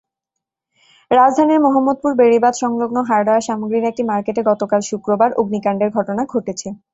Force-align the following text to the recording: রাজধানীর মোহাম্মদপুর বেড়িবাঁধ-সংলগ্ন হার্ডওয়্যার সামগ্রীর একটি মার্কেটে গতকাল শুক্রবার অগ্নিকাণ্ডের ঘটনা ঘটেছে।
রাজধানীর 1.11 1.63
মোহাম্মদপুর 1.65 2.11
বেড়িবাঁধ-সংলগ্ন 2.19 2.97
হার্ডওয়্যার 3.09 3.47
সামগ্রীর 3.47 3.89
একটি 3.91 4.03
মার্কেটে 4.09 4.41
গতকাল 4.49 4.81
শুক্রবার 4.89 5.29
অগ্নিকাণ্ডের 5.41 5.89
ঘটনা 5.97 6.23
ঘটেছে। 6.33 6.67